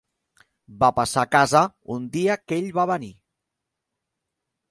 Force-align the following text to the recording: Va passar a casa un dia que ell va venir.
Va 0.83 0.87
passar 0.99 1.25
a 1.25 1.29
casa 1.35 1.61
un 1.97 2.09
dia 2.17 2.39
que 2.43 2.59
ell 2.61 2.71
va 2.79 2.87
venir. 2.95 3.13